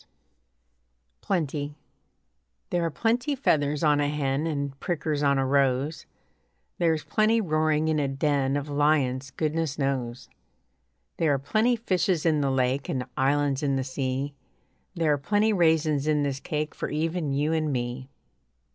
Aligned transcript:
PLENTY 1.21 1.75
There 2.71 2.83
are 2.83 2.89
plenty 2.89 3.35
feathers 3.35 3.83
on 3.83 3.99
a 3.99 4.09
hen 4.09 4.47
And 4.47 4.79
prickers 4.79 5.21
on 5.21 5.37
a 5.37 5.45
rose, 5.45 6.07
There 6.79 6.95
is 6.95 7.03
plenty 7.03 7.39
roaring 7.39 7.87
in 7.87 7.99
a 7.99 8.07
den 8.07 8.57
Of 8.57 8.67
lions, 8.67 9.29
goodness 9.29 9.77
knows; 9.77 10.27
There 11.17 11.31
are 11.35 11.37
plenty 11.37 11.75
fishes 11.75 12.25
in 12.25 12.41
the 12.41 12.49
lake 12.49 12.89
And 12.89 13.05
islands 13.15 13.61
in 13.61 13.75
the 13.75 13.83
sea; 13.83 14.33
There 14.95 15.13
are 15.13 15.19
plenty 15.19 15.53
raisins 15.53 16.07
in 16.07 16.23
this 16.23 16.39
cake 16.39 16.73
For 16.73 16.89
even 16.89 17.31
you 17.31 17.53
and 17.53 17.71
me. 17.71 18.09